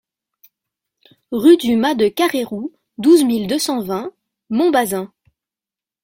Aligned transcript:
Rue 1.31 1.57
du 1.57 1.75
Mas 1.75 1.93
de 1.93 2.07
Carreyrou, 2.07 2.73
douze 2.97 3.23
mille 3.23 3.45
deux 3.45 3.59
cent 3.59 3.83
vingt 3.83 4.11
Montbazens 4.49 5.11